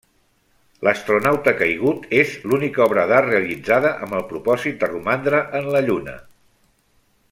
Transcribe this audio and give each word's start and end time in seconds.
L'astronauta 0.87 1.53
caigut 1.59 2.07
és 2.21 2.33
l'única 2.51 2.83
obra 2.87 3.05
d'art 3.13 3.31
realitzada 3.33 3.95
amb 4.07 4.19
el 4.21 4.27
propòsit 4.35 4.83
de 4.85 4.93
romandre 4.97 5.47
en 5.61 5.73
la 5.77 5.87
Lluna. 5.91 6.21